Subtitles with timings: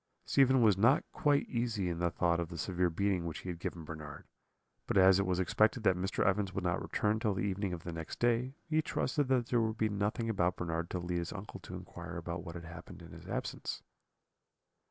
[0.25, 3.59] Stephen was not quite easy in the thought of the severe beating which he had
[3.59, 4.25] given Bernard;
[4.87, 6.25] but as it was expected that Mr.
[6.25, 9.61] Evans would not return till the evening of the next day, he trusted that there
[9.61, 12.99] would be nothing about Bernard to lead his uncle to inquire about what had happened
[13.03, 13.83] in his absence.